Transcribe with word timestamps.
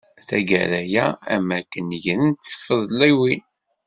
Tagara-a, 0.27 1.05
am 1.33 1.45
wakken 1.53 1.85
negrent 1.89 2.39
tfiḍliwin. 2.51 3.43